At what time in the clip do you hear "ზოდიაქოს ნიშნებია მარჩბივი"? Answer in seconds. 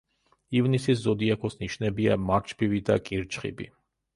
1.03-2.81